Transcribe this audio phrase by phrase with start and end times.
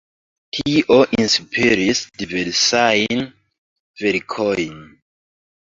[0.55, 3.23] Tio inspiris diversajn
[4.05, 4.85] verkojn.